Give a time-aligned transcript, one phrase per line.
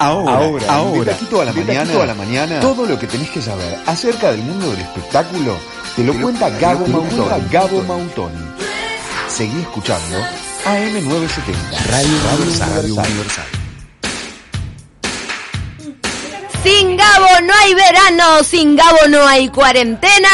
[0.00, 2.98] Ahora, Ahora, ahora, de taquito a la de mañana, taquito a la mañana, todo lo
[2.98, 5.58] que tenés que saber acerca del mundo del espectáculo
[5.96, 7.28] te lo cuenta Gabo te lo Mautoni.
[7.28, 8.48] cuenta Gabo Mautoni.
[9.28, 10.18] Seguí escuchando
[10.64, 12.18] AM970, Radio,
[12.60, 13.44] Radio Universal.
[16.62, 20.28] Sin Gabo no hay verano, sin Gabo no hay cuarentena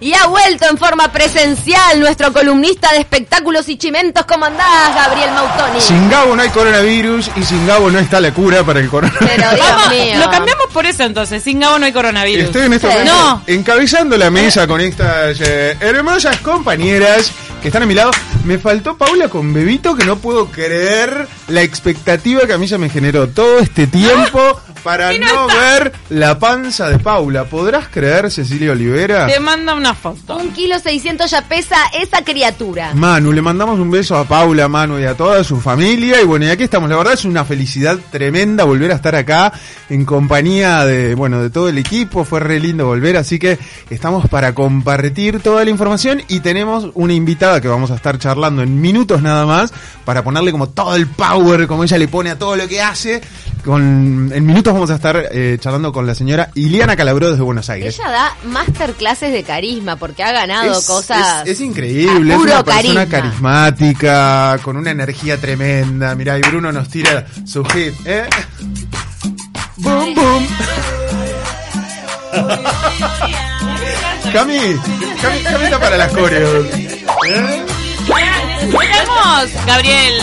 [0.00, 4.24] y ha vuelto en forma presencial nuestro columnista de espectáculos y chimentos.
[4.26, 5.80] ¿Cómo andás, Gabriel Mautoni?
[5.80, 9.28] Sin Gabo no hay coronavirus y sin Gabo no está la cura para el coronavirus.
[9.36, 10.14] Pero Dios Vamos, mío.
[10.18, 11.42] lo cambiamos por eso entonces.
[11.42, 12.44] Sin Gabo no hay coronavirus.
[12.46, 12.92] Estoy en este Sí.
[12.94, 13.42] momento No.
[13.46, 18.10] encabezando la mesa con estas eh, hermosas compañeras que están a mi lado.
[18.44, 22.78] Me faltó Paula con Bebito que no puedo creer la expectativa que a mí se
[22.78, 27.44] me generó todo este tiempo para no, ver la panza de Paula.
[27.44, 29.26] ¿Podrás creer, Cecilia Olivera?
[29.26, 30.36] Te manda una foto.
[30.36, 32.94] Un kilo seiscientos ya pesa esa criatura.
[32.94, 36.20] Manu, le mandamos un beso a Paula, Manu y a toda su familia.
[36.20, 36.88] Y bueno, y aquí estamos.
[36.88, 39.52] La verdad es una felicidad tremenda volver a estar acá
[39.88, 42.24] en compañía de, bueno, de todo el equipo.
[42.24, 43.58] Fue re lindo volver, así que
[43.90, 48.62] estamos para compartir toda la información y tenemos una invitada que vamos a estar charlando
[48.62, 49.72] en minutos nada más
[50.04, 53.20] para ponerle como todo el power, como ella le pone a todo lo que hace.
[53.64, 57.68] Con, en minutos vamos a estar eh, charlando con la señora Iliana Calabró desde Buenos
[57.70, 57.98] Aires.
[57.98, 61.42] Ella da masterclases de carisma porque ha ganado Es- cosas.
[61.46, 63.06] Es, es increíble, es una persona carisma.
[63.08, 66.14] carismática, con una energía tremenda.
[66.14, 68.24] Mirá, y Bruno nos tira su hit, ¿eh?
[69.76, 70.46] Boom, boom.
[74.32, 74.58] Cami,
[75.20, 76.66] Cami, Cami está para las coreos.
[77.28, 77.66] ¿eh?
[79.66, 80.14] Gabriel,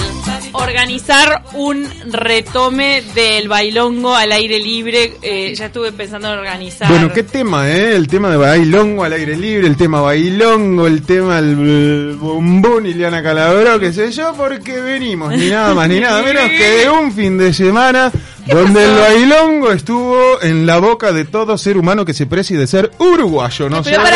[0.53, 5.13] organizar un retome del bailongo al aire libre.
[5.21, 6.89] Eh, ya estuve pensando en organizar.
[6.89, 7.95] Bueno, qué tema, ¿eh?
[7.95, 13.21] El tema de bailongo al aire libre, el tema bailongo, el tema el bombón, Iliana
[13.21, 17.11] Calabró, qué sé yo, porque venimos ni nada más ni nada menos que de un
[17.11, 18.11] fin de semana
[18.49, 22.67] donde el bailongo estuvo en la boca de todo ser humano que se precie de
[22.67, 23.83] ser uruguayo, ¿no?
[23.83, 24.11] Pero sé,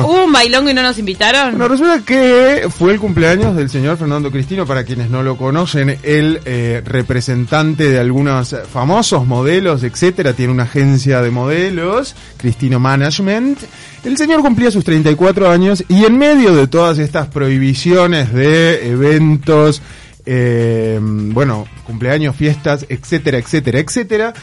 [0.00, 1.50] ¿hubo, hubo un bailongo y no nos invitaron?
[1.50, 5.98] bueno, resulta que fue el cumpleaños del señor Fernando Cristino, para quienes no lo conocen,
[6.02, 13.58] el eh, representante de algunos famosos modelos, etcétera, tiene una agencia de modelos, Cristino Management.
[14.04, 19.82] El señor cumplía sus 34 años y en medio de todas estas prohibiciones de eventos,
[20.26, 24.34] eh, bueno, cumpleaños, fiestas, etcétera, etcétera, etcétera,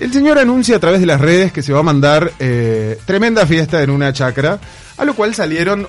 [0.00, 3.46] el señor anuncia a través de las redes que se va a mandar eh, tremenda
[3.46, 4.60] fiesta en una chacra,
[4.96, 5.88] a lo cual salieron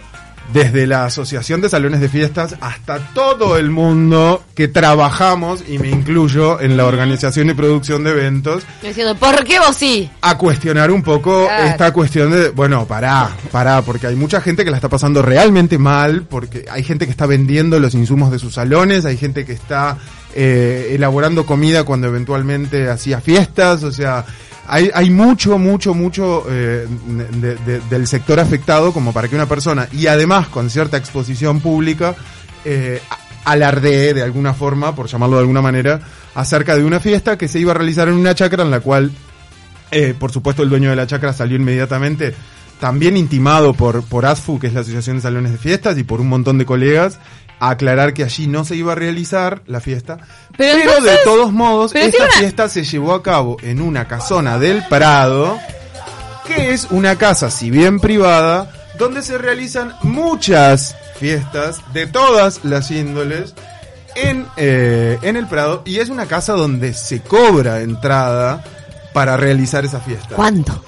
[0.53, 5.89] desde la Asociación de Salones de Fiestas hasta todo el mundo que trabajamos, y me
[5.89, 10.09] incluyo, en la organización y producción de eventos, Diciendo, ¿por qué vos sí?
[10.21, 11.65] a cuestionar un poco Claro.
[11.67, 15.77] esta cuestión de, bueno, pará, pará, porque hay mucha gente que la está pasando realmente
[15.77, 19.53] mal, porque hay gente que está vendiendo los insumos de sus salones, hay gente que
[19.53, 19.97] está
[20.35, 24.25] eh, elaborando comida cuando eventualmente hacía fiestas, o sea,
[24.69, 26.87] hay, hay mucho, mucho, mucho eh,
[27.41, 31.59] de- de- del sector afectado como para que una persona, y además con cierta exposición
[31.59, 32.15] pública,
[32.65, 33.01] eh,
[33.45, 35.99] alardee de alguna forma, por llamarlo de alguna manera,
[36.35, 39.11] acerca de una fiesta que se iba a realizar en una chacra en la cual
[39.91, 42.35] eh, por supuesto, el dueño de la chacra salió inmediatamente,
[42.79, 46.21] también intimado por, por ASFU, que es la Asociación de Salones de Fiestas, y por
[46.21, 47.19] un montón de colegas,
[47.59, 50.17] a aclarar que allí no se iba a realizar la fiesta.
[50.57, 54.07] Pero Pero, entonces- de todos modos, esta una- fiesta se llevó a cabo en una
[54.07, 55.59] casona del Prado,
[56.47, 62.91] que es una casa, si bien privada, donde se realizan muchas fiestas de todas las
[62.91, 63.53] índoles
[64.15, 68.63] en, eh, en el Prado y es una casa donde se cobra entrada
[69.13, 70.35] para realizar esa fiesta.
[70.35, 70.83] ¿Cuánto?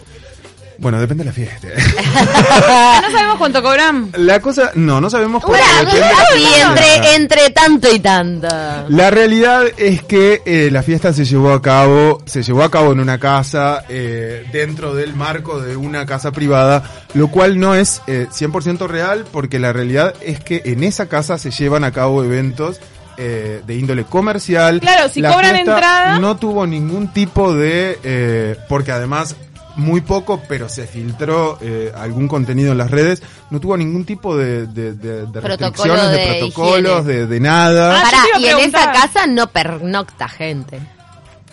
[0.82, 1.68] Bueno, depende de la fiesta.
[3.02, 4.10] No sabemos cuánto cobran.
[4.18, 6.70] la cosa, no, no sabemos fiesta.
[6.70, 8.48] entre, entre tanto y tanto.
[8.90, 12.92] La realidad es que eh, la fiesta se llevó a cabo, se llevó a cabo
[12.94, 16.84] en una casa eh, dentro del marco de una casa privada,
[17.14, 21.38] lo cual no es eh, 100% real porque la realidad es que en esa casa
[21.38, 22.80] se llevan a cabo eventos
[23.18, 24.80] eh, de índole comercial.
[24.80, 29.36] Claro, si La cobran entrada- No tuvo ningún tipo de, eh, porque además
[29.76, 34.36] muy poco, pero se filtró eh, algún contenido en las redes, no tuvo ningún tipo
[34.38, 38.00] de, de, de- restricciones, de, de protocolos, de, de nada.
[38.00, 40.80] Ah, Pará, y en esa casa no pernocta gente.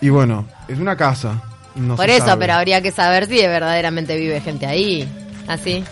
[0.01, 1.41] Y bueno, es una casa.
[1.75, 2.41] no Por eso, sabe.
[2.41, 5.07] pero habría que saber si verdaderamente vive gente ahí.
[5.47, 5.83] Así.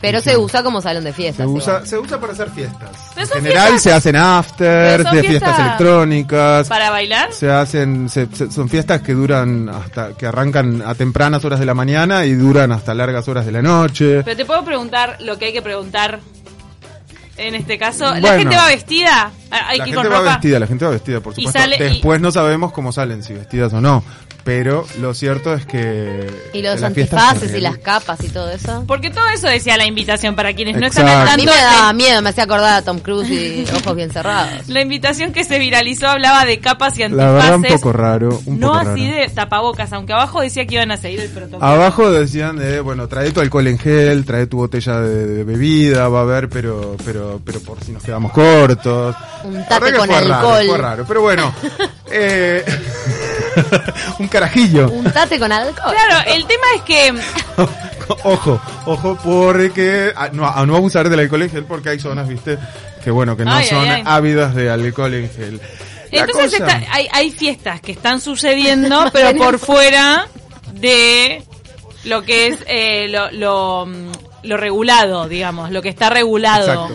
[0.00, 1.46] Pero se usa como salón de fiestas.
[1.46, 2.90] Se usa, se usa para hacer fiestas.
[3.16, 6.68] En general fiestas- se hacen afters, de fiestas fiestas electrónicas.
[6.68, 7.32] ¿Para bailar?
[7.32, 11.66] Se hacen, se- se- son fiestas que duran hasta, que arrancan a tempranas horas de
[11.66, 14.22] la mañana y duran hasta largas horas de la noche.
[14.22, 16.20] Pero te puedo preguntar lo que hay que preguntar
[17.38, 18.04] en este caso.
[18.14, 18.38] ¿La Bueno.
[18.38, 20.32] gente va vestida hay la que ir gente con va ropa.
[20.32, 21.58] vestida, la gente va vestida, por Y supuesto.
[21.60, 24.02] sale- y- Después no sabemos cómo salen, si vestidas o no.
[24.46, 26.30] Pero lo cierto es que.
[26.54, 28.84] Y los la antifaces y las capas y todo eso.
[28.86, 31.52] Porque todo eso decía la invitación para quienes no están al A mí tanto.
[31.52, 34.68] me daba la- miedo, me hacía acordar a Tom Cruise y ojos bien cerrados.
[34.68, 37.34] La invitación que se viralizó hablaba de capas y La antifaces.
[37.34, 38.40] verdad, un poco raro.
[38.46, 39.20] Un no poco así raro.
[39.20, 41.64] de tapabocas, aunque abajo decía que iban a seguir el protocolo.
[41.64, 46.08] Abajo decían de, bueno, trae tu alcohol en gel, trae tu botella de, de bebida,
[46.08, 49.16] va a haber, pero, pero, pero por si nos quedamos cortos.
[49.42, 50.66] Un La que con fue raro, alcohol.
[50.68, 51.52] fue raro, pero bueno.
[52.12, 52.64] eh,
[54.18, 54.88] un carajillo.
[54.90, 55.92] Un tate con alcohol.
[55.94, 57.14] Claro, el tema es que
[58.24, 62.28] ojo, ojo, porque a no, a no abusar del alcohol en gel porque hay zonas,
[62.28, 62.58] viste,
[63.02, 64.02] que bueno, que no Ay, son ay, ay.
[64.04, 65.60] ávidas de alcohol en gel.
[66.12, 70.28] La entonces cosa- está- hay, hay fiestas que están sucediendo, pero por fuera
[70.74, 71.42] de
[72.04, 74.12] lo que es eh, lo, lo, mm,
[74.44, 76.88] lo regulado, digamos, lo que está regulado.
[76.88, 76.94] Exacto.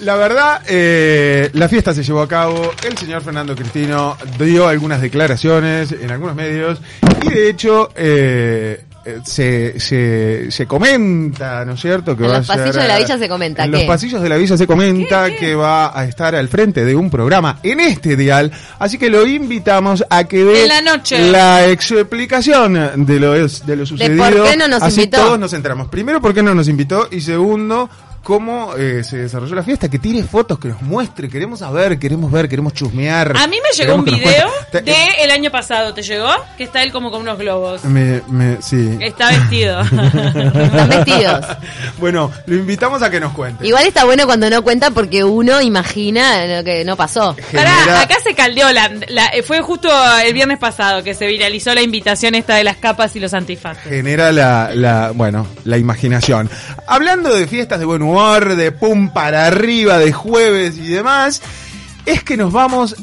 [0.00, 5.00] La verdad, eh, la fiesta se llevó a cabo, el señor Fernando Cristino dio algunas
[5.00, 6.78] declaraciones en algunos medios
[7.22, 12.16] y de hecho eh, eh, se, se, se comenta, ¿no es cierto?
[12.16, 13.76] Que En va los a ser, pasillos de la villa se comenta, En ¿qué?
[13.78, 17.10] los pasillos de la villa se comenta que va a estar al frente de un
[17.10, 21.28] programa en este dial, así que lo invitamos a que dé En la noche.
[21.32, 24.24] la explicación de lo, es- de lo sucedido.
[24.24, 25.22] por qué no nos así invitó.
[25.24, 25.88] todos nos enteramos.
[25.88, 27.08] Primero, ¿por qué no nos invitó?
[27.10, 27.90] Y segundo,
[28.28, 32.30] cómo eh, se desarrolló la fiesta, que tire fotos, que nos muestre, queremos saber, queremos
[32.30, 33.32] ver, queremos chusmear.
[33.34, 34.50] A mí me llegó un video.
[34.70, 36.28] Te- de el año pasado, ¿te llegó?
[36.58, 37.86] Que está él como con unos globos.
[37.86, 38.98] Me, me, sí.
[39.00, 39.80] Está vestido.
[39.80, 41.46] Están vestidos.
[41.96, 43.66] Bueno, lo invitamos a que nos cuente.
[43.66, 47.34] Igual está bueno cuando no cuenta porque uno imagina lo que no pasó.
[47.54, 49.88] Pará, Genera- acá se caldeó la, la- eh, fue justo
[50.22, 53.84] el viernes pasado que se viralizó la invitación esta de las capas y los antifaces.
[53.84, 56.50] genera la, la, bueno, la imaginación.
[56.86, 61.40] Hablando de fiestas de buen humor, de pum para arriba, de jueves y demás,
[62.12, 62.96] es que nos vamos,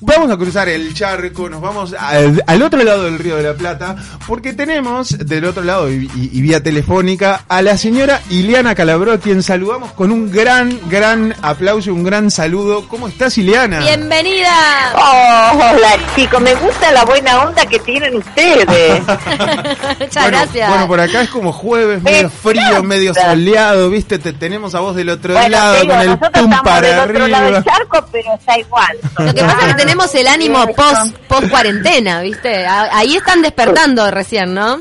[0.00, 3.54] vamos a cruzar el charco, nos vamos al, al otro lado del Río de la
[3.54, 3.96] Plata,
[4.26, 9.12] porque tenemos del otro lado y, y- y vía telefónica a la señora Ileana Calabró,
[9.12, 12.86] a quien saludamos con un gran, gran aplauso, un gran saludo.
[12.88, 13.80] ¿Cómo estás, Ileana?
[13.80, 14.92] ¡Bienvenida!
[14.94, 19.00] Oh, hola chicos, me gusta la buena onda que tienen ustedes.
[19.06, 20.68] Muchas bueno, gracias.
[20.68, 22.48] Bueno, por acá es como jueves, medio Exacto.
[22.50, 24.18] frío, medio soleado, ¿viste?
[24.18, 27.28] Te tenemos a vos del otro Bueno, lado, digo, con el pum para del otro
[27.28, 27.60] lado arriba.
[27.60, 28.98] del charco, pero está igual.
[29.18, 32.66] Lo que pasa es que tenemos el ánimo post, post cuarentena, ¿viste?
[32.66, 34.80] Ahí están despertando recién, ¿no?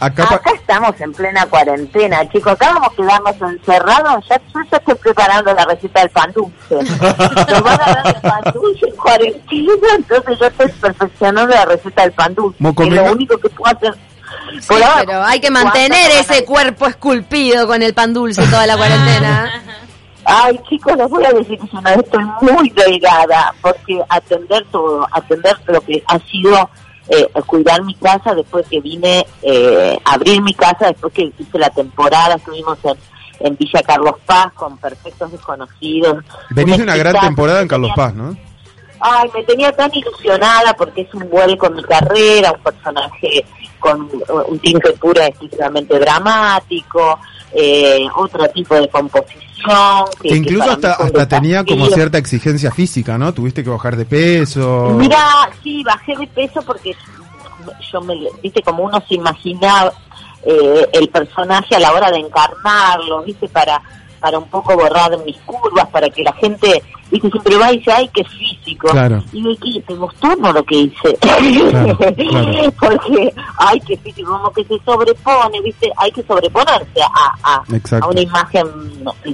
[0.00, 2.52] Acá, Acá estamos en plena cuarentena, chicos.
[2.52, 4.24] Acá vamos a quedarnos encerrados.
[4.28, 6.74] Ya, yo ya estoy preparando la receta del pan dulce.
[6.74, 12.02] Nos van a dar el pan dulce en cuarentena, entonces yo estoy perfeccionando la receta
[12.02, 12.58] del pan dulce.
[12.76, 13.94] Que lo único que puedo hacer.
[14.60, 18.76] Sí, pero hay que ¿cuánto mantener ese cuerpo esculpido con el pan dulce toda la
[18.76, 19.62] cuarentena.
[20.24, 25.06] Ay, chicos, les voy a decir que una vez estoy muy delgada, porque atender todo,
[25.12, 26.70] atender lo que ha sido
[27.08, 31.70] eh, cuidar mi casa después que vine, eh, abrir mi casa después que hice la
[31.70, 32.96] temporada, estuvimos en,
[33.40, 36.24] en Villa Carlos Paz con perfectos desconocidos.
[36.50, 38.36] venís de una gran temporada en Carlos Paz, ¿no?
[39.06, 43.44] Ay, me tenía tan ilusionada porque es un vuelco en mi carrera, un personaje
[43.78, 44.08] con
[44.48, 47.18] un tinte pura exclusivamente dramático,
[47.52, 49.44] eh, otro tipo de composición.
[50.22, 53.34] Que incluso hasta, hasta tenía como cierta exigencia física, ¿no?
[53.34, 54.94] Tuviste que bajar de peso.
[54.96, 56.96] Mira, sí, bajé de peso porque
[57.92, 59.92] yo me, viste, como uno se imaginaba
[60.46, 63.82] eh, el personaje a la hora de encarnarlo, viste, para
[64.24, 67.92] para un poco borrar mis curvas, para que la gente, viste, siempre va y dice,
[67.92, 68.88] ay, qué físico.
[68.88, 69.22] Claro.
[69.34, 69.82] Y ¿qué?
[69.82, 71.14] ¿Te gustó no lo que hice?
[71.20, 72.72] Claro, claro.
[72.80, 77.64] Porque, ay, qué físico, como que se sobrepone, viste, hay que sobreponerse a, a,
[78.00, 78.66] a una imagen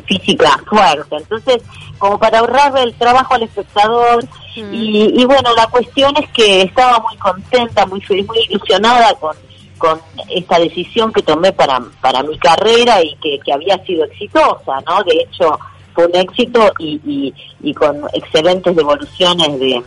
[0.07, 1.19] física fuerte.
[1.19, 1.63] Entonces,
[1.97, 4.25] como para ahorrarle el trabajo al espectador,
[4.57, 9.37] y, y bueno, la cuestión es que estaba muy contenta, muy feliz, muy ilusionada con,
[9.81, 14.79] con esta decisión que tomé para, para mi carrera y que, que había sido exitosa,
[14.87, 15.03] ¿no?
[15.05, 15.59] De hecho,
[15.95, 19.83] fue un éxito y, y, y con excelentes devoluciones de,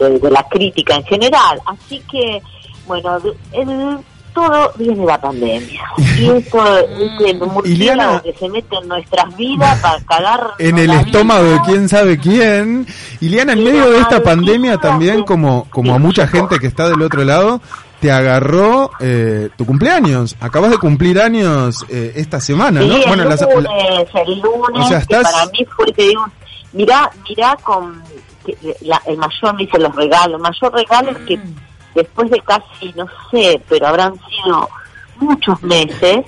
[0.00, 1.60] de, de la crítica en general.
[1.64, 2.42] Así que,
[2.86, 3.98] bueno, de- el,
[4.34, 5.82] todo viene de la pandemia.
[6.18, 10.76] Y esto es el murciélago Ileana- que se mete en nuestras vidas para cagar en
[10.78, 12.86] el estómago de quién sabe quién.
[13.20, 17.02] Ileana, en medio de esta pandemia también, como, como a mucha gente que está del
[17.02, 17.60] otro lado,
[18.00, 20.36] te agarró eh, tu cumpleaños.
[20.40, 22.96] Acabas de cumplir años eh, esta semana, Sí, ¿no?
[22.96, 26.02] el Bueno, la- lunes, la- el lunes, O sea, que estás- para mí fue, te
[26.02, 26.24] digo,
[26.72, 28.02] mirá, mirá con,
[28.46, 31.54] que la- el mayor me dice los regalos, el mayor regalo es que Mm.
[31.94, 34.68] después de casi, no sé, pero habrán sido
[35.16, 36.24] muchos meses,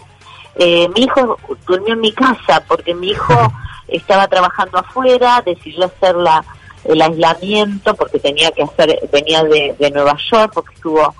[0.56, 3.34] eh, mi hijo durmió en mi casa porque mi hijo
[3.88, 6.44] estaba trabajando afuera, decidió hacer la,
[6.84, 11.14] el aislamiento porque tenía que hacer, venía de, de Nueva York porque estuvo,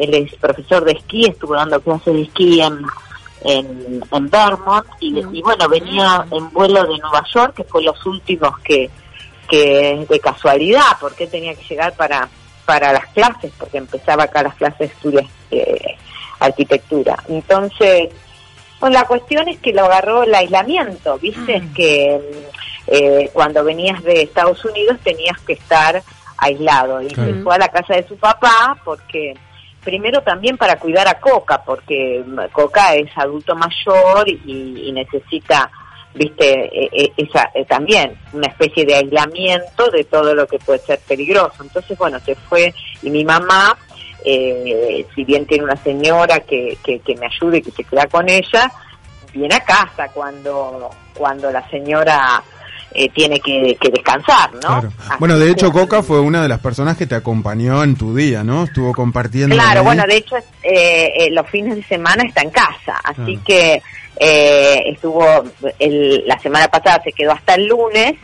[0.00, 2.78] él es profesor de esquí, estuvo dando clases de esquí en,
[3.44, 8.04] en, en Vermont y, y bueno, venía en vuelo de Nueva York, que fue los
[8.06, 8.90] últimos que,
[9.48, 12.28] que de casualidad, porque tenía que llegar para,
[12.64, 15.96] para las clases, porque empezaba acá las clases de estudios eh,
[16.40, 17.16] arquitectura.
[17.28, 18.10] Entonces,
[18.78, 21.72] pues la cuestión es que lo agarró el aislamiento, viste, Mm.
[21.74, 22.20] que
[22.86, 26.02] eh, cuando venías de Estados Unidos tenías que estar
[26.36, 29.34] aislado y se fue a la casa de su papá porque
[29.82, 35.70] primero también para cuidar a Coca porque Coca es adulto mayor y, necesita
[36.14, 40.80] viste eh, eh, esa eh, también una especie de aislamiento de todo lo que puede
[40.80, 41.62] ser peligroso.
[41.62, 43.76] Entonces bueno se fue y mi mamá
[44.24, 48.06] eh, si bien tiene una señora que, que, que me ayude y que se queda
[48.06, 48.72] con ella
[49.32, 52.42] viene a casa cuando cuando la señora
[52.98, 54.60] eh, tiene que, que descansar, ¿no?
[54.60, 54.92] Claro.
[55.18, 58.42] Bueno, de hecho, Coca fue una de las personas que te acompañó en tu día,
[58.42, 58.64] ¿no?
[58.64, 59.54] Estuvo compartiendo.
[59.54, 63.80] Claro, bueno, de hecho, eh, eh, los fines de semana está en casa, así que
[64.18, 65.24] eh, estuvo,
[65.78, 68.14] el, la semana pasada se quedó hasta el lunes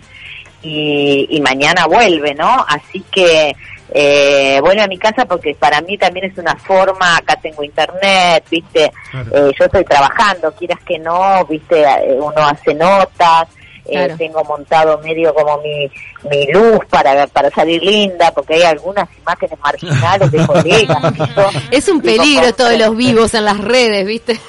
[0.63, 2.65] y, y mañana vuelve, ¿no?
[2.69, 3.55] Así que
[3.97, 8.45] eh, vuelve a mi casa porque para mí también es una forma, acá tengo internet,
[8.51, 8.91] ¿viste?
[9.11, 9.49] Claro.
[9.49, 11.83] Eh, yo estoy trabajando, quieras que no, ¿viste?
[11.83, 13.49] Eh, Uno hace notas.
[13.87, 14.17] Eh, Claro.
[14.17, 15.91] tengo montado medio como mi,
[16.31, 20.99] mi luz para, para salir linda, porque hay algunas imágenes marginales de colegas.
[21.71, 24.41] Es un peligro esto de "Pobre, los vivos en las redes, ¿viste?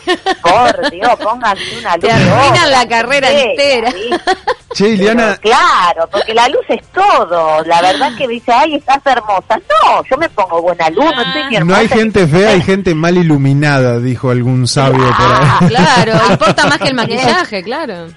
[0.42, 2.06] Por Dios, pónganse una luz.
[2.06, 3.94] Te arruinan la carrera bella, entera.
[4.74, 7.64] Che, Pero claro, porque la luz es todo.
[7.64, 9.58] La verdad que dice, ay, estás hermosa.
[9.58, 11.64] No, yo me pongo buena luz, no estoy ni hermosa.
[11.64, 15.68] no hay ni gente fea, hay gente mal iluminada, dijo algún sabio por Ah, ahí.
[15.70, 18.08] Claro, importa más que el maquillaje, claro.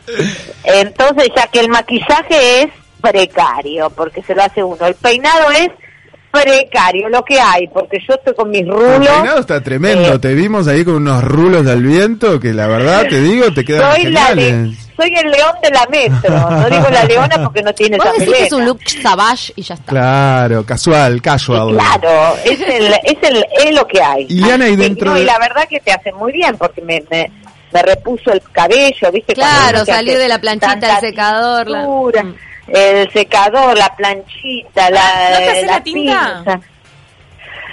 [0.65, 2.69] Entonces, ya que el maquillaje es
[3.01, 4.87] precario, porque se lo hace uno.
[4.87, 5.69] El peinado es
[6.31, 9.09] precario, lo que hay, porque yo estoy con mis El rulos.
[9.09, 13.07] peinado está tremendo, Eh, te vimos ahí con unos rulos al viento que la verdad
[13.09, 14.79] te digo, te quedan soy, la le- geniales.
[14.95, 16.51] soy el león de la metro.
[16.51, 19.53] No digo la leona porque no tiene Vos esa decís que es un look savage
[19.57, 19.91] y ya está.
[19.91, 21.71] Claro, casual, casual.
[21.75, 24.27] Claro, es, el, es, el, es lo que hay.
[24.29, 27.03] Iliana, y dentro no, de- y la verdad que te hace muy bien porque me,
[27.11, 27.31] me,
[27.73, 29.35] me repuso el cabello, ¿viste?
[29.35, 32.35] Claro, salir de la planchita, el secador, la- tintura, Mm.
[32.71, 36.43] El secador, la planchita, la, ¿no te haces la tinta?
[36.45, 36.61] pinza.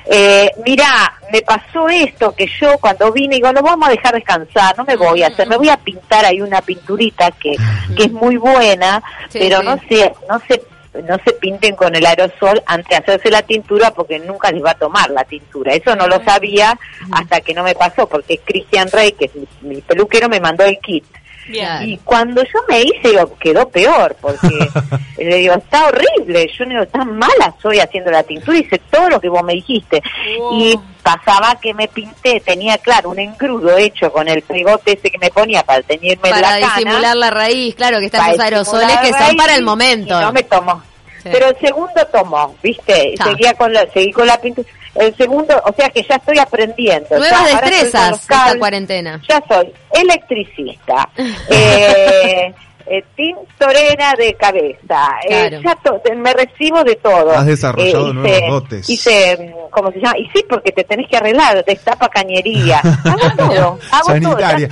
[0.08, 0.86] Eh, mira,
[1.34, 4.96] me pasó esto que yo cuando vine digo, lo vamos a dejar descansar, no me
[4.96, 7.56] voy a hacer, me voy a pintar ahí una pinturita que,
[7.98, 9.66] que es muy buena, Sí, pero sí.
[9.66, 10.62] no se, no se,
[11.04, 14.72] no se pinten con el aerosol antes de hacerse la tintura porque nunca les va
[14.72, 15.74] a tomar la tintura.
[15.74, 16.78] Eso no lo sabía
[17.12, 20.64] hasta que no me pasó, porque Christian Rey, que es mi, mi peluquero, me mandó
[20.64, 21.06] el kit.
[21.48, 21.90] Bien.
[21.90, 24.48] Y cuando yo me hice, digo, quedó peor, porque
[25.18, 29.20] le digo, está horrible, yo digo, tan mala soy haciendo la tintura, hice todo lo
[29.22, 30.02] que vos me dijiste.
[30.38, 30.60] Wow.
[30.60, 35.20] Y pasaba que me pinté, tenía, claro, un engrudo hecho con el pegote ese que
[35.20, 36.74] me ponía para teñirme Para la cana.
[36.76, 40.20] disimular la raíz, claro, que están para los aerosoles que son para el y momento.
[40.20, 40.82] no me tomó.
[41.22, 41.30] Sí.
[41.32, 43.16] Pero el segundo tomó, ¿viste?
[43.24, 44.68] Seguía con la, seguí con la pintura.
[44.96, 47.08] El segundo, o sea que ya estoy aprendiendo.
[47.12, 49.22] ya, Nuevas con destrezas esta cuarentena.
[49.28, 51.10] Ya soy electricista,
[51.50, 52.54] eh,
[52.88, 57.32] eh, tintorera de cabeza, eh, ya to- me recibo de todo.
[57.32, 58.90] Has desarrollado Eh, nuevos dotes.
[58.90, 60.18] Hice, mm, ¿cómo se llama?
[60.20, 62.80] Y sí, porque te tenés que arreglar, destapa cañería.
[63.04, 64.40] Hago todo, hago todo.
[64.40, 64.70] Ya Sanitaria.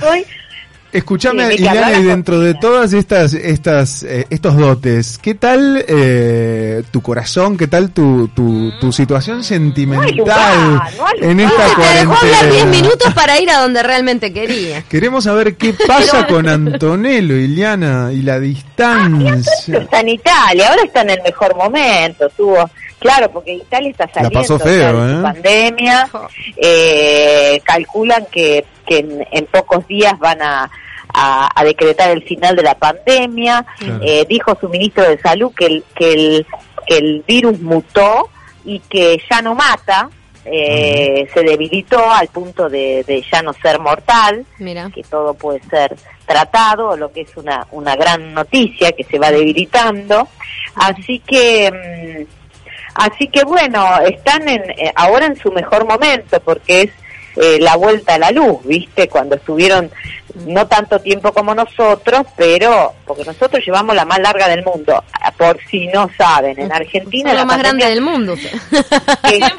[0.94, 5.84] Estoy Escúchame, Sí, Ileana, y dentro de todas estas, estas, eh, estos dotes, ¿qué tal
[5.86, 10.56] eh, tu corazón, qué tal tu, tu, tu situación sentimental lugar,
[10.96, 12.70] no hay en esta Te dejó hablar 10 cuarentena?
[12.70, 14.82] minutos para ir a donde realmente quería.
[14.82, 19.78] Queremos saber qué pasa con Antonello, Ileana, y la distancia.
[19.78, 24.40] Está en Italia, ahora está en el mejor momento, tuvo, claro, porque Italia está saliendo
[24.40, 25.22] pasó ya feo, de su ¿eh?
[25.22, 26.08] pandemia,
[26.56, 30.70] eh, calculan que, que en, en pocos días van a,
[31.12, 34.00] a, a decretar el final de la pandemia, Claro.
[34.02, 36.46] Eh, dijo su ministro de salud que el, que el,
[36.86, 38.28] que el virus mutó
[38.64, 40.08] y que ya no mata,
[40.46, 44.90] eh, se debilitó al punto de, de ya no ser mortal, Mira.
[44.94, 49.30] que todo puede ser tratado, lo que es una, una gran noticia que se va
[49.30, 50.28] debilitando.
[50.74, 52.24] Así que, mm,
[52.96, 56.90] así que bueno, están en, eh, ahora en su mejor momento porque es
[57.36, 59.08] eh, la vuelta a la luz, ¿viste?
[59.08, 59.90] Cuando estuvieron
[60.46, 65.02] no tanto tiempo como nosotros, pero porque nosotros llevamos la más larga del mundo,
[65.36, 68.34] por si no saben, en Argentina la lo más grande del mundo.
[69.28, 69.52] que la.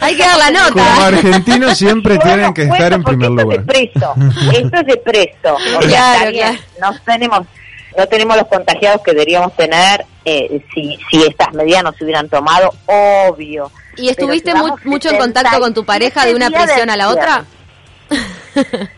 [0.00, 0.72] Hay que dar la nota.
[0.72, 3.58] Como argentinos siempre Bueno, tienen que estar en primer esto lugar.
[3.60, 4.14] es de preso,
[4.52, 5.54] esto es de preso.
[5.78, 6.92] O sea, Claro, está bien, claro.
[6.92, 7.46] nos tenemos,
[8.00, 12.28] no tenemos los contagiados que deberíamos tener eh, si, si estas medidas no se hubieran
[12.28, 13.70] tomado, obvio.
[13.96, 16.92] ¿Y estuviste mu- mucho en contacto con tu pareja de una 77 días prisión de
[16.92, 17.44] a la otra?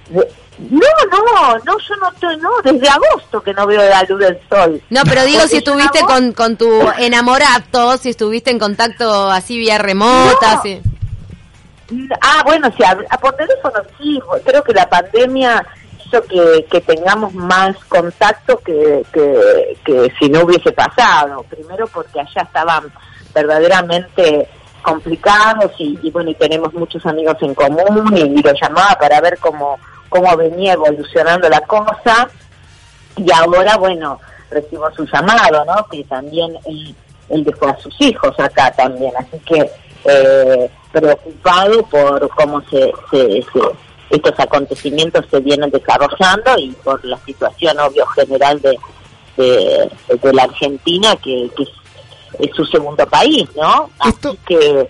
[0.71, 0.80] No,
[1.11, 4.80] no, no, yo no estoy, no, desde agosto que no veo la luz del sol.
[4.90, 9.59] No, pero digo si Porque estuviste con, con tu enamorado, si estuviste en contacto así
[9.59, 10.62] vía remota, No.
[10.62, 10.80] sí.
[12.21, 15.66] Ah, bueno, sí, a- a- por teléfono sí, creo que la pandemia
[16.21, 21.45] que, tengamos más contacto que, que, que si no hubiese pasado.
[21.49, 22.92] Primero porque allá estaban
[23.35, 24.49] verdaderamente
[24.83, 29.38] complicados y, bueno, y tenemos muchos amigos en común y, y lo llamaba para ver
[29.38, 29.78] cómo,
[30.09, 32.28] cómo venía evolucionando la cosa
[33.16, 35.87] y ahora, bueno, recibo su llamado, ¿no?
[35.88, 36.95] Que también él,
[37.28, 39.71] él dejó a sus hijos acá también, así que
[40.04, 47.16] eh, preocupado por cómo se, se, se- estos acontecimientos se vienen desarrollando y por la
[47.26, 48.78] situación, obvio, general de,
[49.37, 49.90] de,
[50.23, 51.69] de la Argentina, que, que es,
[52.38, 53.90] es su segundo país, ¿no?
[54.07, 54.88] Esto- Así que,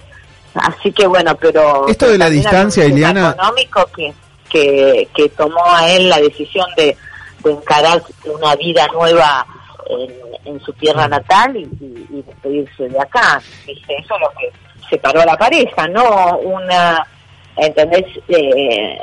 [0.55, 1.87] así que bueno, pero...
[1.89, 4.13] Esto de la distancia, Ileana- económico que,
[4.51, 6.97] que, que tomó a él la decisión de,
[7.45, 9.47] de encarar una vida nueva
[9.89, 10.13] en,
[10.45, 13.41] en su tierra natal y, y- y despedirse de acá.
[13.67, 13.95] ¿viste?
[13.99, 14.53] Eso es lo que
[14.91, 17.07] separó a la pareja, no una...
[17.57, 18.05] ¿Entendés?
[18.29, 18.99] Eh,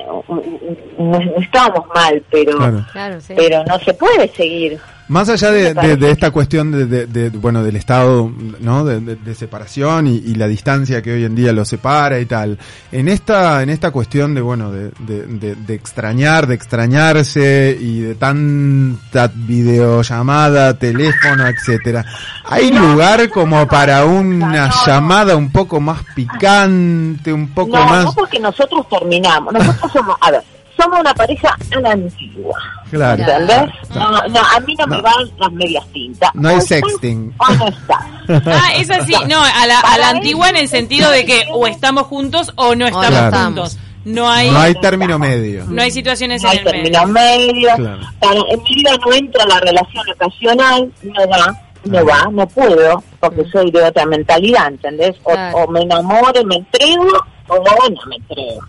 [0.98, 2.86] no, no estábamos mal, pero Claro.
[2.92, 3.34] Claro, sí.
[3.36, 4.80] pero no se puede seguir.
[5.10, 9.00] Más allá de, de- de esta cuestión de, de- de, bueno del estado no de,
[9.02, 12.58] de- de separación y, y la distancia que hoy en día lo separa y tal
[12.92, 18.02] en esta en esta cuestión de bueno de, de- de- de extrañar de extrañarse y
[18.02, 22.06] de tanta videollamada teléfono etcétera
[22.46, 28.14] hay lugar como para una llamada un poco más picante un poco no, más no
[28.14, 29.54] porque nosotros terminamos.
[29.54, 30.44] Nosotros somos, a ver,
[30.80, 32.58] somos una pareja a la antigua.
[32.90, 33.62] claro ¿Entendés?
[33.96, 36.30] No, no, a mí no, me van las medias tintas.
[36.34, 37.34] No hay sexting.
[37.38, 38.06] O no estás.
[38.48, 41.66] Ah, es así, no, a la, a la antigua en el sentido de que o
[41.68, 43.38] estamos juntos o no estamos Claro.
[43.38, 43.78] juntos.
[44.06, 47.54] No hay, no hay término medio no hay situaciones No hay en el término medio.
[47.54, 47.76] medio.
[47.76, 48.00] Claro.
[48.20, 53.04] Para, en mi vida no entra la relación ocasional, no va, no va, no puedo,
[53.20, 55.16] porque soy de otra mentalidad, ¿entendés?
[55.24, 55.58] O, Claro.
[55.58, 58.62] o me enamoro me entrego, o no me entrego.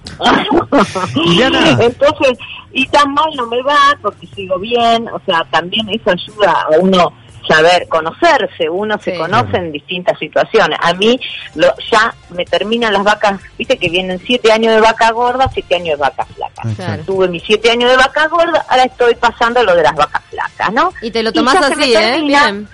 [1.24, 1.70] Ileana.
[1.80, 2.38] Entonces,
[2.72, 6.78] y tan mal no me va, porque sigo bien, o sea, también eso ayuda a
[6.78, 7.12] uno
[7.48, 10.78] saber conocerse, uno se conoce en distintas situaciones.
[10.80, 11.18] A mí
[11.54, 15.76] lo, ya me terminan las vacas, viste que vienen siete años de vaca gorda, siete
[15.76, 16.62] años de vaca flaca.
[16.76, 17.02] Claro.
[17.04, 20.72] Tuve mis siete años de vaca gorda, ahora estoy pasando lo de las vacas flacas,
[20.72, 20.92] ¿no?
[21.02, 21.98] Y te lo tomás me así, ¿eh?
[21.98, 22.68] termina, Bien.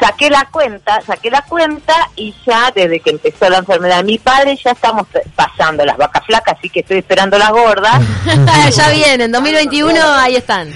[0.00, 4.18] Saqué la cuenta, saqué la cuenta y ya desde que empezó la enfermedad de mi
[4.18, 8.00] padre ya estamos pasando las vacas flacas, así que estoy esperando las gordas.
[8.76, 10.68] ya vienen, 2021, ahí están.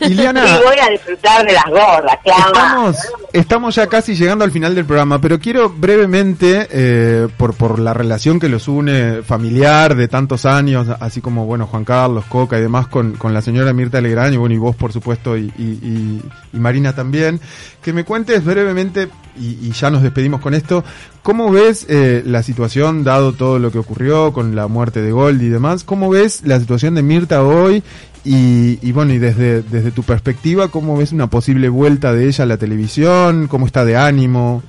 [0.00, 2.46] Y voy a disfrutar de las gordas, claro.
[2.52, 2.96] Estamos,
[3.32, 7.94] estamos ya casi llegando al final del programa, pero quiero brevemente, eh, por, por la
[7.94, 12.62] relación que los une familiar de tantos años, así como, bueno, Juan Carlos, Coca y
[12.62, 15.62] demás, con, con la señora Mirta Legrand, y bueno, y vos, por supuesto, y, y-
[15.82, 17.40] y- y Marina también,
[17.82, 20.84] que me cuentes brevemente, y, y ya nos despedimos con esto,
[21.22, 25.42] ¿cómo ves eh, la situación, dado todo lo que ocurrió con la muerte de Gold
[25.42, 25.84] y demás?
[25.84, 27.82] ¿Cómo ves la situación de Mirta hoy?
[28.24, 32.44] Y, y bueno, y desde, desde tu perspectiva, ¿cómo ves una posible vuelta de ella
[32.44, 33.48] a la televisión?
[33.48, 34.62] ¿Cómo está de ánimo?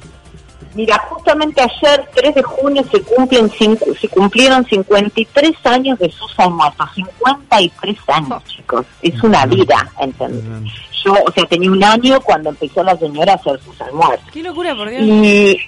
[0.75, 6.51] Mira, justamente ayer, 3 de junio, se cumplen cinco- se cumplieron 53 años de Susan
[6.53, 6.83] muerto.
[6.95, 8.85] 53 años, chicos.
[9.01, 10.71] Es una vida, ¿entendés?
[11.05, 14.31] Yo, o sea, tenía un año cuando empezó la señora a hacer sus almuerzos.
[14.31, 15.03] Qué locura, por Dios.
[15.03, 15.59] Y,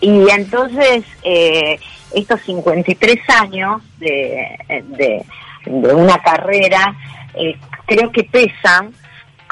[0.00, 1.78] y entonces, eh,
[2.14, 5.24] estos 53 años de, de,
[5.66, 6.94] de una carrera,
[7.34, 8.94] eh, creo que pesan,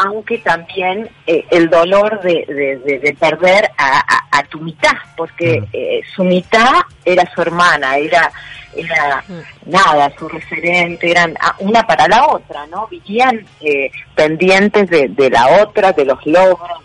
[0.04, 4.92] aunque también eh, el dolor de, de, de- de perder a, a- a tu mitad,
[5.16, 6.72] porque eh, su mitad
[7.04, 8.30] era su hermana, era
[8.76, 9.24] era
[9.66, 12.86] nada, su referente, eran una para la otra, ¿no?
[12.86, 16.78] Vivían eh, pendientes de, de la otra, de los logros,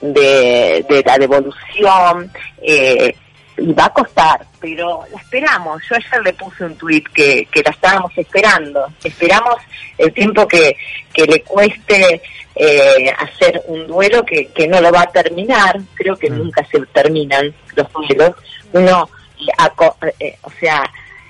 [0.00, 2.30] de, de la devolución,
[2.62, 3.16] eh,
[3.56, 5.80] y va a costar, pero la esperamos.
[5.88, 8.86] Yo ayer le puse un tuit que, que la estábamos esperando.
[9.02, 9.56] Esperamos
[9.98, 10.76] el tiempo que,
[11.12, 12.20] que le cueste
[12.56, 15.78] eh, hacer un duelo que, que no lo va a terminar.
[15.94, 16.38] Creo que Mm.
[16.38, 18.34] nunca se terminan los duelos.
[18.72, 20.82] Uno, eh, aco- eh, o sea,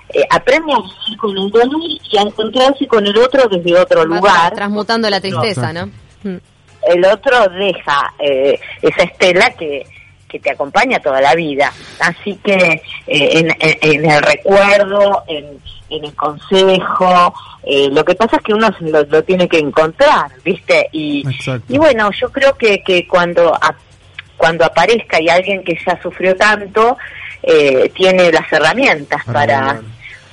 [0.09, 4.01] eh, aprende a vivir con el dolor y a encontrarse con el otro desde otro
[4.01, 5.87] Va lugar tra- transmutando la tristeza, ¿no?
[6.23, 6.37] Mm.
[6.87, 9.87] el otro deja eh, esa estela que,
[10.35, 11.73] que te acompaña toda la vida.
[12.01, 12.57] Así que
[13.07, 15.47] eh, en, en- en el recuerdo, en,
[15.91, 20.31] en el consejo, eh, lo que pasa es que uno lo, lo tiene que encontrar,
[20.45, 20.89] ¿viste?
[20.91, 21.23] Y,
[21.69, 23.77] y bueno, yo creo que, que cuando, a-
[24.37, 26.97] cuando aparezca y alguien que ya sufrió tanto,
[27.45, 29.81] eh, tiene las herramientas Para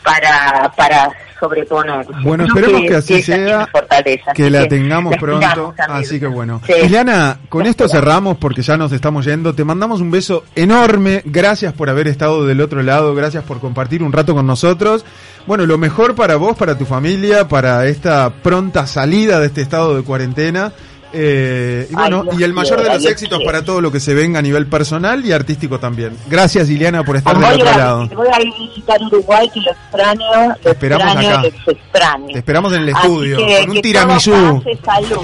[0.03, 1.11] para, para
[1.41, 2.05] sobreponer.
[2.23, 5.73] Bueno, Creo esperemos que así sea, fortaleza, que la tengamos pronto.
[5.89, 6.61] Así que bueno.
[6.65, 6.73] Sí.
[6.85, 9.53] Ileana, con esto cerramos porque ya nos estamos yendo.
[9.53, 11.23] Te mandamos un beso enorme.
[11.25, 13.13] Gracias por haber estado del otro lado.
[13.15, 15.03] Gracias por compartir un rato con nosotros.
[15.47, 19.97] Bueno, lo mejor para vos, para tu familia, para esta pronta salida de este estado
[19.97, 20.71] de cuarentena.
[21.13, 24.39] Eh, y bueno, y el mayor de los éxitos para todo lo que se venga
[24.39, 26.17] a nivel personal y artístico también.
[26.27, 28.07] Gracias, Ileana, por estar del otro lado.
[28.15, 31.47] voy a ir a visitar Uruguay, que lo extraño, lo Te esperamos extraño, acá.
[31.67, 32.27] extraño.
[32.27, 34.63] Te esperamos en el estudio, que- con un tiramisú.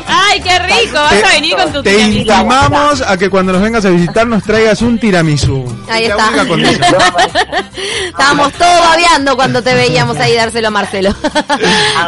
[0.08, 0.94] ¡Ay, qué rico!
[0.94, 2.18] Vas Te- a venir con tu Te tiramisú.
[2.20, 5.64] intimamos a que cuando nos vengas a visitar nos traigas un tiramisú.
[5.90, 6.98] Ahí Es la está.
[8.08, 11.14] Estábamos todos babeando cuando te veíamos ahí dárselo a Marcelo.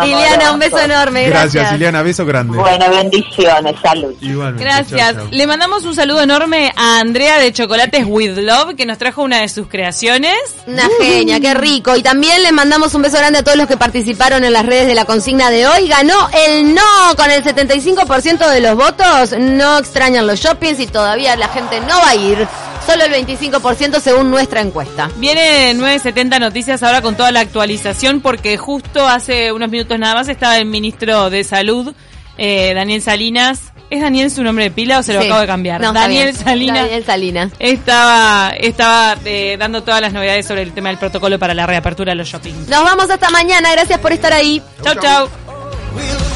[0.04, 1.26] Ileana, un beso enorme.
[1.28, 1.54] Gracias.
[1.54, 2.02] Gracias, Ileana.
[2.02, 2.58] Beso grande.
[2.58, 4.14] Bueno, bendiciones, salud.
[4.22, 4.64] Igualmente.
[4.64, 5.00] Gracias.
[5.00, 5.28] Chau, chau.
[5.32, 9.42] Le mandamos un saludo enorme a Andrea de Chocolates with Love, que nos trajo una
[9.42, 10.38] de sus creaciones.
[10.68, 11.96] Una genia, qué rico.
[11.96, 14.88] Y también le mandamos un beso grande a todos los que participaron en las redes
[14.88, 15.88] de la consigna de hoy.
[15.88, 19.38] Ganó el no con el 75% de los votos.
[19.38, 22.48] No extrañan los shoppings y todavía la gente no va a ir.
[22.86, 25.12] Solo el 25% según nuestra encuesta.
[25.18, 30.28] Viene 970 Noticias ahora con toda la actualización, porque justo hace unos minutos nada más
[30.28, 31.94] estaba el ministro de Salud,
[32.40, 33.62] eh, Daniel Salinas.
[33.90, 35.26] ¿Es Daniel su nombre de pila o se lo Sí.
[35.26, 35.82] acabo de cambiar?
[35.82, 36.44] No, está Daniel bien.
[36.46, 36.82] Salinas.
[36.84, 37.52] Daniel Salinas.
[37.58, 42.12] Estaba, estaba eh, dando todas las novedades sobre el tema del protocolo para la reapertura
[42.12, 42.54] de los shopping.
[42.70, 43.72] Nos vamos hasta mañana.
[43.72, 44.62] Gracias por estar ahí.
[44.84, 46.29] Chau, chau.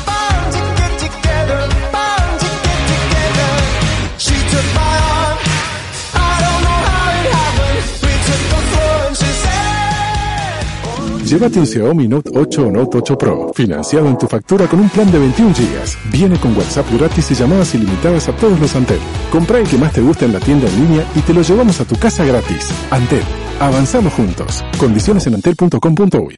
[11.34, 14.88] Llévate un Xiaomi Note 8 o Note 8 Pro, financiado en tu factura con un
[14.88, 16.12] plan de 21 GB.
[16.12, 19.00] Viene con WhatsApp gratis y llamadas ilimitadas a todos los Antel.
[19.32, 21.82] Compra el que más te gusta en la tienda en línea y te lo llevamos
[21.82, 22.70] a tu casa gratis.
[22.92, 23.24] Antel,
[23.60, 24.64] avanzamos juntos.
[24.78, 26.38] Condiciones en antel.com.uy.